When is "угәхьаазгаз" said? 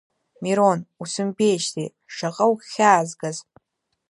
2.51-3.37